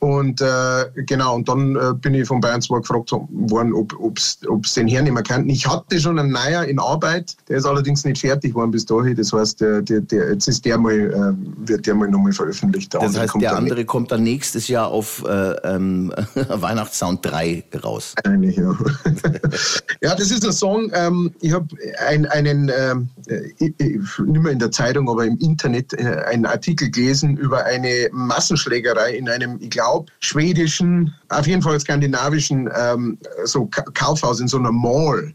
Und 0.00 0.40
äh, 0.40 0.86
genau, 1.06 1.36
und 1.36 1.48
dann 1.48 1.76
äh, 1.76 1.94
bin 1.94 2.14
ich 2.14 2.26
von 2.26 2.40
Bayern 2.40 2.60
2 2.60 2.78
gefragt 2.78 3.12
worden, 3.12 3.72
ob 3.72 4.18
es 4.18 4.74
den 4.74 4.88
hernehmen 4.88 5.22
kann. 5.22 5.48
Ich 5.48 5.64
hatte 5.68 6.00
schon 6.00 6.18
einen 6.18 6.32
Neuer 6.32 6.64
in 6.64 6.80
Arbeit, 6.80 7.36
der 7.48 7.58
ist 7.58 7.66
allerdings 7.66 8.04
nicht 8.04 8.20
fertig 8.20 8.50
geworden 8.50 8.72
bis 8.72 8.84
dahin. 8.84 9.14
Das 9.14 9.32
heißt, 9.32 9.60
der, 9.60 9.80
der, 9.82 10.00
der, 10.00 10.32
jetzt 10.32 10.48
ist 10.48 10.64
der 10.64 10.78
mal, 10.78 10.92
äh, 10.92 11.68
wird 11.68 11.86
der 11.86 11.94
mal 11.94 12.08
nochmal 12.08 12.32
veröffentlicht. 12.32 12.92
Der 12.92 13.00
das 13.00 13.16
heißt, 13.16 13.34
der 13.40 13.56
andere 13.56 13.84
kommt 13.84 14.10
dann 14.10 14.24
nächstes 14.24 14.66
Jahr 14.66 14.88
auf 14.88 15.24
äh, 15.24 15.52
ähm, 15.62 16.12
Weihnachtssound 16.34 17.24
3 17.24 17.64
raus. 17.84 18.14
Eigentlich, 18.24 18.56
ja. 18.56 18.72
ja, 20.02 20.14
das 20.16 20.32
ist 20.32 20.44
ein 20.44 20.52
Song, 20.52 20.90
ähm, 20.94 21.32
ich 21.40 21.52
habe 21.52 21.66
ein, 22.08 22.26
einen, 22.26 22.72
ähm, 22.76 23.08
äh, 23.28 23.52
nicht 23.68 24.18
mehr 24.18 24.52
in 24.52 24.58
der 24.58 24.72
Zeitung, 24.72 25.08
aber 25.08 25.26
im 25.26 25.38
Internet 25.38 25.92
äh, 25.94 26.24
einen 26.26 26.46
Artikel 26.46 26.90
gelesen 26.90 27.31
über 27.36 27.64
eine 27.64 28.08
Massenschlägerei 28.12 29.14
in 29.14 29.28
einem, 29.28 29.58
ich 29.60 29.70
glaube, 29.70 30.10
schwedischen, 30.20 31.14
auf 31.28 31.46
jeden 31.46 31.62
Fall 31.62 31.78
skandinavischen 31.80 32.70
ähm, 32.76 33.18
so 33.44 33.68
Kaufhaus 33.94 34.40
in 34.40 34.48
so 34.48 34.58
einer 34.58 34.72
Mall. 34.72 35.34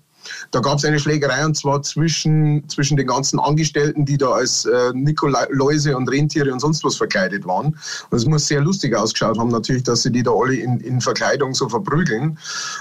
Da 0.52 0.60
gab 0.60 0.78
es 0.78 0.86
eine 0.86 1.00
Schlägerei 1.00 1.46
und 1.46 1.56
zwar 1.56 1.82
zwischen, 1.82 2.68
zwischen 2.70 2.98
den 2.98 3.08
ganzen 3.08 3.40
Angestellten, 3.40 4.06
die 4.06 4.18
da 4.18 4.32
als 4.32 4.66
äh, 4.66 4.92
Nikoläuse 4.94 5.96
und 5.96 6.10
Rentiere 6.10 6.52
und 6.52 6.60
sonst 6.60 6.84
was 6.84 6.96
verkleidet 6.96 7.46
waren. 7.46 7.68
Und 8.10 8.18
es 8.18 8.26
muss 8.26 8.48
sehr 8.48 8.62
lustig 8.62 8.96
ausgeschaut 8.96 9.38
haben, 9.38 9.50
natürlich, 9.50 9.84
dass 9.84 10.04
sie 10.04 10.12
die 10.12 10.24
da 10.24 10.32
alle 10.32 10.56
in, 10.56 10.80
in 10.80 11.02
Verkleidung 11.02 11.54
so 11.54 11.70
verprügeln. 11.70 12.38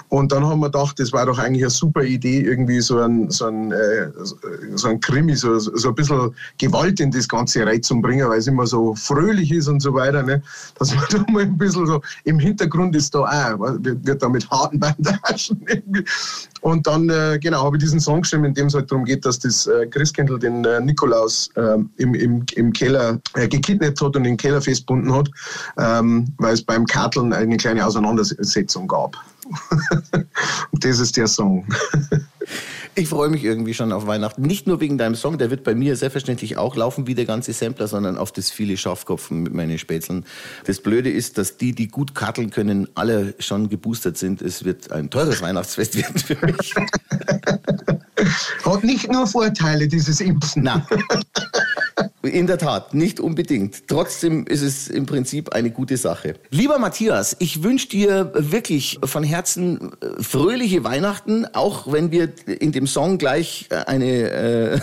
Und 0.08 0.32
dann 0.32 0.44
haben 0.46 0.60
wir 0.60 0.70
gedacht, 0.70 0.98
das 0.98 1.12
war 1.12 1.26
doch 1.26 1.38
eigentlich 1.38 1.64
eine 1.64 1.70
super 1.70 2.02
Idee, 2.02 2.40
irgendwie 2.40 2.80
so 2.80 2.98
ein, 2.98 3.30
so 3.30 3.46
ein, 3.46 3.72
äh, 3.72 4.10
so 4.74 4.88
ein 4.88 5.00
Krimi, 5.00 5.34
so, 5.36 5.58
so 5.58 5.88
ein 5.88 5.94
bisschen 5.94 6.34
Gewalt 6.58 7.00
in 7.00 7.10
das 7.10 7.28
Ganze 7.28 7.66
reinzubringen, 7.66 8.28
weil 8.28 8.38
es 8.38 8.46
immer 8.46 8.66
so 8.66 8.94
fröhlich 8.94 9.52
ist 9.52 9.68
und 9.68 9.80
so 9.80 9.94
weiter. 9.94 10.22
Ne? 10.22 10.42
Dass 10.78 10.94
man 10.94 11.04
da 11.10 11.24
mal 11.32 11.42
ein 11.42 11.56
bisschen 11.56 11.86
so 11.86 12.00
im 12.24 12.38
Hintergrund 12.38 12.94
ist 12.96 13.14
da 13.14 13.20
auch, 13.20 13.58
wird 13.80 14.22
da 14.22 14.28
mit 14.28 14.48
harten 14.50 14.78
Bandagen 14.80 15.62
irgendwie. 15.66 16.04
Und 16.60 16.86
dann, 16.86 17.08
äh, 17.08 17.35
genau, 17.38 17.64
habe 17.64 17.76
ich 17.76 17.82
diesen 17.82 18.00
Song 18.00 18.22
geschrieben, 18.22 18.44
in 18.44 18.54
dem 18.54 18.66
es 18.66 18.74
halt 18.74 18.90
darum 18.90 19.04
geht, 19.04 19.24
dass 19.24 19.38
das 19.38 19.66
äh, 19.66 19.86
Christkindl 19.86 20.38
den 20.38 20.64
äh, 20.64 20.80
Nikolaus 20.80 21.50
äh, 21.56 21.78
im, 21.96 22.14
im, 22.14 22.44
im 22.54 22.72
Keller 22.72 23.20
äh, 23.34 23.48
gekidnappt 23.48 24.00
hat 24.00 24.16
und 24.16 24.24
den 24.24 24.36
Keller 24.36 24.60
festbunden 24.60 25.12
hat, 25.14 25.28
ähm, 25.78 26.32
weil 26.38 26.54
es 26.54 26.62
beim 26.62 26.86
Karteln 26.86 27.32
eine 27.32 27.56
kleine 27.56 27.84
Auseinandersetzung 27.84 28.88
gab. 28.88 29.16
und 30.70 30.84
das 30.84 30.98
ist 30.98 31.16
der 31.16 31.26
Song. 31.26 31.66
Ich 32.98 33.10
freue 33.10 33.28
mich 33.28 33.44
irgendwie 33.44 33.74
schon 33.74 33.92
auf 33.92 34.06
Weihnachten. 34.06 34.40
Nicht 34.40 34.66
nur 34.66 34.80
wegen 34.80 34.96
deinem 34.96 35.16
Song, 35.16 35.36
der 35.36 35.50
wird 35.50 35.64
bei 35.64 35.74
mir 35.74 35.96
selbstverständlich 35.96 36.56
auch 36.56 36.76
laufen 36.76 37.06
wie 37.06 37.14
der 37.14 37.26
ganze 37.26 37.52
Sampler, 37.52 37.88
sondern 37.88 38.16
auf 38.16 38.32
das 38.32 38.50
viele 38.50 38.78
Schafkopfen 38.78 39.42
mit 39.42 39.52
meinen 39.52 39.78
Spätzeln. 39.78 40.24
Das 40.64 40.80
Blöde 40.80 41.10
ist, 41.10 41.36
dass 41.36 41.58
die, 41.58 41.74
die 41.74 41.88
gut 41.88 42.14
karteln 42.14 42.48
können, 42.48 42.88
alle 42.94 43.34
schon 43.38 43.68
geboostert 43.68 44.16
sind. 44.16 44.40
Es 44.40 44.64
wird 44.64 44.92
ein 44.92 45.10
teures 45.10 45.42
Weihnachtsfest 45.42 45.94
werden 45.94 46.18
für 46.18 46.38
mich. 46.46 46.74
Hat 48.64 48.82
nicht 48.82 49.12
nur 49.12 49.26
Vorteile, 49.26 49.86
dieses 49.86 50.20
Impfen. 50.20 50.62
Na. 50.62 50.86
In 52.26 52.46
der 52.46 52.58
Tat, 52.58 52.94
nicht 52.94 53.20
unbedingt. 53.20 53.88
Trotzdem 53.88 54.46
ist 54.46 54.62
es 54.62 54.88
im 54.88 55.06
Prinzip 55.06 55.50
eine 55.50 55.70
gute 55.70 55.96
Sache. 55.96 56.34
Lieber 56.50 56.78
Matthias, 56.78 57.36
ich 57.38 57.62
wünsche 57.62 57.88
dir 57.88 58.32
wirklich 58.34 58.98
von 59.04 59.22
Herzen 59.22 59.92
äh, 60.00 60.22
fröhliche 60.22 60.84
Weihnachten, 60.84 61.46
auch 61.52 61.92
wenn 61.92 62.10
wir 62.10 62.32
in 62.46 62.72
dem 62.72 62.86
Song 62.86 63.18
gleich 63.18 63.68
eine, 63.86 64.30
äh, 64.30 64.80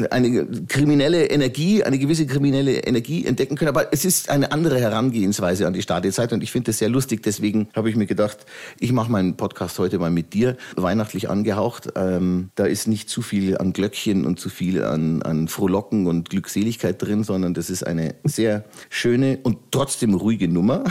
eine 0.10 0.46
kriminelle 0.68 1.26
Energie, 1.26 1.82
eine 1.84 1.98
gewisse 1.98 2.26
kriminelle 2.26 2.78
Energie 2.78 3.26
entdecken 3.26 3.56
können. 3.56 3.68
Aber 3.68 3.92
es 3.92 4.04
ist 4.04 4.30
eine 4.30 4.52
andere 4.52 4.80
Herangehensweise 4.80 5.66
an 5.66 5.72
die 5.72 5.82
Startzeit 5.82 6.32
und 6.32 6.42
ich 6.42 6.52
finde 6.52 6.70
das 6.70 6.78
sehr 6.78 6.88
lustig. 6.88 7.22
Deswegen 7.22 7.68
habe 7.74 7.90
ich 7.90 7.96
mir 7.96 8.06
gedacht, 8.06 8.38
ich 8.80 8.92
mache 8.92 9.10
meinen 9.10 9.36
Podcast 9.36 9.78
heute 9.78 9.98
mal 9.98 10.10
mit 10.10 10.34
dir, 10.34 10.56
weihnachtlich 10.76 11.30
angehaucht. 11.30 11.92
Ähm, 11.96 12.50
da 12.54 12.64
ist 12.64 12.88
nicht 12.88 13.08
zu 13.08 13.22
viel 13.22 13.58
an 13.58 13.72
Glöckchen 13.72 14.24
und 14.24 14.40
zu 14.40 14.48
viel 14.48 14.82
an, 14.82 15.22
an 15.22 15.48
Frohlocken 15.48 16.06
und 16.06 16.15
Glückseligkeit 16.24 17.00
drin, 17.00 17.24
sondern 17.24 17.54
das 17.54 17.70
ist 17.70 17.86
eine 17.86 18.14
sehr 18.24 18.64
schöne 18.90 19.38
und 19.42 19.58
trotzdem 19.70 20.14
ruhige 20.14 20.48
Nummer. 20.48 20.84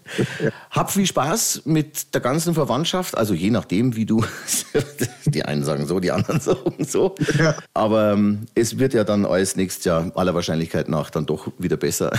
Hab 0.70 0.92
viel 0.92 1.06
Spaß 1.06 1.62
mit 1.64 2.14
der 2.14 2.20
ganzen 2.20 2.54
Verwandtschaft, 2.54 3.16
also 3.16 3.34
je 3.34 3.50
nachdem, 3.50 3.96
wie 3.96 4.06
du, 4.06 4.24
die 5.26 5.44
einen 5.44 5.64
sagen 5.64 5.86
so, 5.86 6.00
die 6.00 6.12
anderen 6.12 6.40
sagen 6.40 6.84
so. 6.84 7.14
Ja. 7.38 7.56
Aber 7.74 8.12
ähm, 8.12 8.46
es 8.54 8.78
wird 8.78 8.94
ja 8.94 9.04
dann 9.04 9.26
alles 9.26 9.56
nächstes 9.56 9.84
Jahr 9.84 10.12
aller 10.14 10.34
Wahrscheinlichkeit 10.34 10.88
nach 10.88 11.10
dann 11.10 11.26
doch 11.26 11.52
wieder 11.58 11.76
besser. 11.76 12.12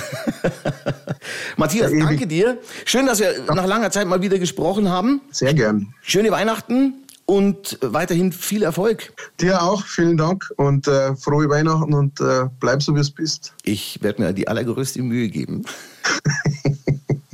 Matthias, 1.55 1.91
danke 1.91 2.27
dir. 2.27 2.57
Schön, 2.85 3.05
dass 3.05 3.19
wir 3.19 3.33
nach 3.53 3.65
langer 3.65 3.91
Zeit 3.91 4.07
mal 4.07 4.21
wieder 4.21 4.39
gesprochen 4.39 4.89
haben. 4.89 5.21
Sehr 5.31 5.53
gern. 5.53 5.93
Schöne 6.01 6.31
Weihnachten 6.31 7.06
und 7.27 7.77
weiterhin 7.81 8.31
viel 8.31 8.63
Erfolg. 8.63 9.13
Dir 9.39 9.61
auch, 9.61 9.85
vielen 9.85 10.17
Dank 10.17 10.49
und 10.55 10.87
äh, 10.87 11.15
frohe 11.15 11.49
Weihnachten 11.49 11.93
und 11.93 12.19
äh, 12.19 12.45
bleib 12.59 12.81
so, 12.81 12.95
wie 12.95 13.01
es 13.01 13.11
bist. 13.11 13.53
Ich 13.63 14.01
werde 14.01 14.23
mir 14.23 14.33
die 14.33 14.47
allergrößte 14.47 15.01
Mühe 15.03 15.27
geben. 15.27 15.63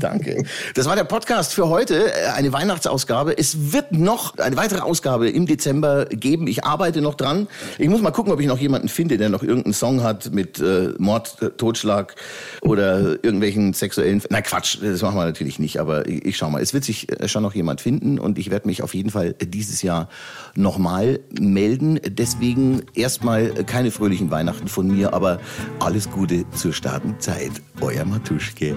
Danke. 0.04 0.44
Das 0.76 0.86
war 0.86 0.98
der 0.98 1.06
Podcast 1.06 1.54
für 1.54 1.70
heute, 1.70 2.12
äh, 2.14 2.28
eine 2.36 2.52
Weihnachtsausgabe. 2.52 3.38
Es 3.38 3.72
wird 3.72 3.94
noch 3.94 4.38
eine 4.38 4.58
weitere 4.58 4.82
Ausgabe 4.82 5.30
im 5.30 5.46
Dezember 5.46 6.08
geben. 6.08 6.48
Ich 6.48 6.66
arbeite 6.66 7.00
noch 7.00 7.16
dran. 7.16 7.48
Ich 7.78 7.88
muss 7.88 8.02
mal 8.02 8.12
gucken, 8.12 8.34
ob 8.34 8.42
ich 8.42 8.48
noch 8.48 8.58
jemanden 8.58 8.90
finde, 8.90 9.18
der 9.18 9.30
noch 9.30 9.44
irgendeinen 9.44 9.74
Song 9.74 10.04
hat 10.04 10.34
mit 10.34 10.60
äh, 10.60 10.90
Mord, 10.98 11.38
äh, 11.42 11.52
Totschlag 11.52 12.16
oder 12.62 13.24
irgendwelchen 13.24 13.74
sexuellen. 13.74 14.22
Na 14.30 14.42
Quatsch, 14.42 14.80
das 14.82 15.02
machen 15.02 15.16
wir 15.16 15.24
natürlich 15.24 15.58
nicht, 15.58 15.80
aber 15.80 16.06
ich, 16.06 16.26
ich 16.26 16.38
schau 16.38 16.50
mal. 16.50 16.62
Es 16.62 16.74
wird 16.74 16.84
sich 16.84 17.10
äh, 17.10 17.30
schon 17.30 17.44
noch 17.44 17.56
jemand 17.56 17.80
finden 17.80 18.20
und 18.20 18.38
ich 18.38 18.52
werde 18.52 18.68
mich 18.68 18.84
auf 18.84 18.94
jeden 18.94 19.10
Fall 19.10 19.36
dieses 19.42 19.84
Jahr 19.84 20.10
nochmal 20.54 21.22
melden. 21.40 21.98
Deswegen 22.06 22.82
erstmal 22.94 23.54
keine 23.64 23.90
fröhlichen 23.90 24.32
Weihnachten 24.32 24.68
von 24.68 24.86
mir, 24.88 25.14
aber 25.14 25.40
alles 25.80 26.10
Gute 26.10 26.44
zur 26.52 26.74
Startenzeit. 26.74 27.52
Euer 27.80 28.04
Matuschke. 28.04 28.76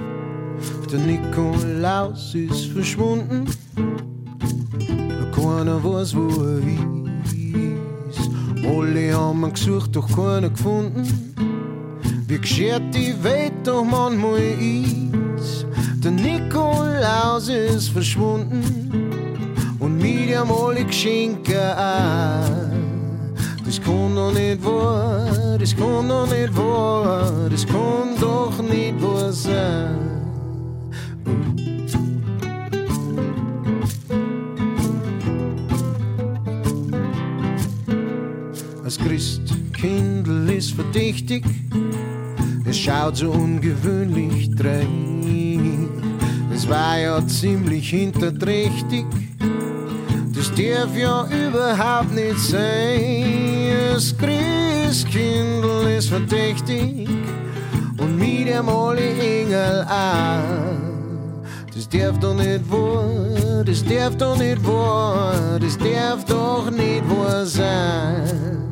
Der 0.90 0.98
Nikolaus 1.00 2.34
ist 2.34 2.66
verschwunden. 2.66 3.46
Keiner 5.34 5.82
weiß, 5.82 6.16
wo 6.16 6.28
er 6.44 6.58
ist. 6.58 8.30
Alle 8.64 9.14
haben 9.14 9.52
gesucht, 9.52 9.94
doch 9.94 10.08
keiner 10.08 10.50
gefunden. 10.50 11.34
Wie 12.26 12.38
geschert 12.38 12.94
die 12.94 13.14
Welt 13.22 13.52
doch 13.64 13.84
manchmal 13.84 14.38
ist. 14.38 15.66
Der 16.02 16.10
Nikolaus 16.10 17.48
ist 17.48 17.88
verschwunden. 17.90 18.62
Und 19.78 19.98
mit 19.98 20.30
ihm 20.30 20.50
alle 20.50 20.84
Geschenke 20.84 21.76
auch. 21.76 22.66
Das 23.66 23.82
kann 23.82 24.14
doch 24.14 24.32
nicht 24.32 24.64
wahr, 24.64 25.58
das 25.58 25.76
kann 25.76 26.08
doch 26.08 26.26
nicht 26.28 26.56
wahr, 26.56 27.48
das 27.50 27.66
kann 27.66 28.14
doch 28.20 28.62
nicht 28.62 29.02
wahr 29.02 29.32
sein. 29.32 30.15
Das 38.86 38.98
Christkindl 38.98 40.48
ist 40.48 40.70
verdächtig, 40.70 41.44
es 42.64 42.78
schaut 42.78 43.16
so 43.16 43.32
ungewöhnlich 43.32 44.54
drein. 44.54 45.88
Es 46.54 46.68
war 46.68 46.96
ja 46.96 47.26
ziemlich 47.26 47.90
hinterträchtig, 47.90 49.04
das 50.32 50.52
darf 50.54 50.96
ja 50.96 51.26
überhaupt 51.26 52.14
nicht 52.14 52.38
sein. 52.38 53.92
Das 53.92 54.16
Christkindl 54.16 55.88
ist 55.98 56.08
verdächtig 56.08 57.08
und 57.98 58.16
mit 58.16 58.46
dem 58.46 58.68
alle 58.68 59.00
Engel 59.00 59.82
auch. 59.82 60.76
Das 61.74 61.88
darf 61.88 62.20
doch 62.20 62.36
nicht 62.36 62.70
wahr, 62.70 63.64
das 63.64 63.84
darf 63.84 64.16
doch 64.16 64.38
nicht 64.38 64.64
wahr, 64.64 65.58
das 65.58 65.76
darf 65.76 66.24
doch 66.24 66.70
nicht 66.70 67.02
wahr 67.10 67.44
sein. 67.44 68.65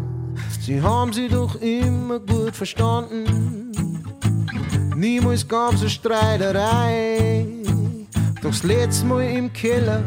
Sie 0.67 0.81
haben 0.81 1.13
sie 1.13 1.29
doch 1.29 1.61
immer 1.61 2.19
gut 2.21 2.57
verstanden. 2.57 3.71
Niemals 4.97 5.47
gab's 5.47 5.83
eine 5.83 5.91
Streiterei. 5.91 7.45
Doch 8.41 8.49
das 8.49 8.63
letzte 8.63 9.05
Mal 9.05 9.25
im 9.25 9.53
Keller, 9.53 10.03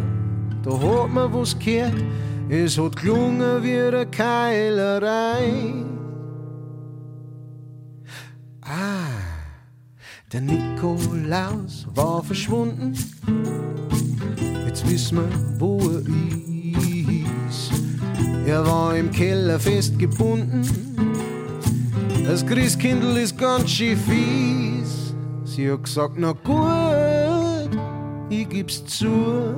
da 0.64 0.72
hat 0.72 1.14
man 1.14 1.32
was 1.32 1.60
gehört. 1.60 1.94
Es 2.50 2.76
hat 2.76 2.96
gelungen 2.96 3.62
wie 3.62 3.80
eine 3.80 4.08
Keilerei. 4.08 5.76
Ah, 8.62 9.14
der 10.34 10.42
Nikolaus 10.42 11.86
war 11.94 12.24
verschwunden. 12.24 12.96
Jetzt 14.66 14.90
wissen 14.90 15.18
wir, 15.18 15.60
wo. 15.60 15.87
Er 18.48 18.66
war 18.66 18.96
im 18.96 19.12
Keller 19.12 19.60
festgebunden. 19.60 20.66
Das 22.26 22.46
Christkindl 22.46 23.18
ist 23.18 23.38
ganz 23.38 23.70
schön 23.70 23.98
fies. 23.98 25.14
Sie 25.44 25.70
hat 25.70 25.84
gesagt, 25.84 26.14
na 26.16 26.32
gut, 26.32 27.78
ich 28.30 28.48
geb's 28.48 28.86
zu. 28.86 29.54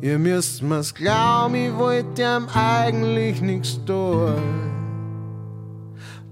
Ihr 0.00 0.18
müsst 0.18 0.64
mir's 0.64 0.92
glauben, 0.92 1.54
ich 1.54 1.76
wollte 1.76 2.22
ihm 2.22 2.48
eigentlich 2.52 3.40
nichts 3.40 3.78
tun. 3.84 4.34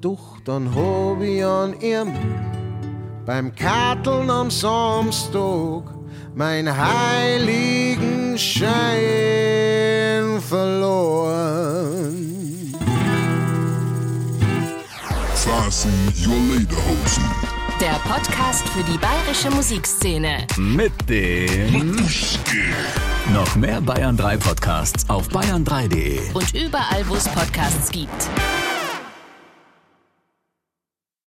Doch 0.00 0.40
dann 0.44 0.74
hab 0.74 1.22
ich 1.22 1.44
an 1.44 1.80
ihm 1.80 2.14
beim 3.24 3.54
Karteln 3.54 4.28
am 4.28 4.50
Samstag 4.50 5.84
mein 6.38 6.70
heiligen 6.74 8.38
Schein 8.38 8.70
verloren. 10.40 12.24
Fasten 15.34 16.12
your 16.24 16.36
Lederhosen. 16.56 17.24
Der 17.80 17.98
Podcast 18.08 18.68
für 18.68 18.84
die 18.84 18.98
bayerische 18.98 19.50
Musikszene. 19.50 20.46
Mit 20.56 20.92
dem 21.08 21.96
Noch 23.34 23.56
mehr 23.56 23.80
Bayern 23.80 24.16
3 24.16 24.36
Podcasts 24.36 25.10
auf 25.10 25.26
bayern3.de. 25.30 26.20
Und 26.34 26.54
überall, 26.54 27.04
wo 27.08 27.16
es 27.16 27.26
Podcasts 27.28 27.90
gibt. 27.90 28.28